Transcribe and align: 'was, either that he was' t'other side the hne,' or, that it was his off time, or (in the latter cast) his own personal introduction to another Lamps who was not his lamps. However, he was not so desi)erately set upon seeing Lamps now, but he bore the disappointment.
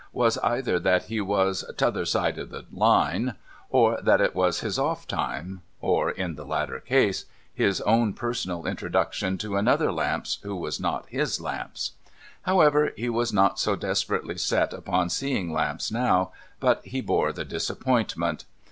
'was, 0.13 0.39
either 0.39 0.79
that 0.79 1.03
he 1.03 1.21
was' 1.21 1.63
t'other 1.77 2.05
side 2.05 2.35
the 2.35 2.65
hne,' 2.73 3.35
or, 3.69 4.01
that 4.01 4.19
it 4.19 4.33
was 4.33 4.61
his 4.61 4.79
off 4.79 5.07
time, 5.07 5.61
or 5.79 6.09
(in 6.09 6.33
the 6.33 6.43
latter 6.43 6.79
cast) 6.79 7.27
his 7.53 7.81
own 7.81 8.11
personal 8.11 8.65
introduction 8.65 9.37
to 9.37 9.57
another 9.57 9.91
Lamps 9.91 10.39
who 10.41 10.55
was 10.55 10.79
not 10.79 11.07
his 11.09 11.39
lamps. 11.39 11.91
However, 12.41 12.93
he 12.95 13.09
was 13.09 13.31
not 13.31 13.59
so 13.59 13.75
desi)erately 13.77 14.39
set 14.39 14.73
upon 14.73 15.11
seeing 15.11 15.53
Lamps 15.53 15.91
now, 15.91 16.31
but 16.59 16.83
he 16.83 16.99
bore 16.99 17.31
the 17.31 17.45
disappointment. 17.45 18.45